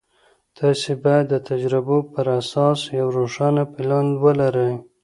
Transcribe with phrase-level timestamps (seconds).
[0.57, 4.73] تاسې باید د تجربو پر اساس یو روښانه پلان ولرئ.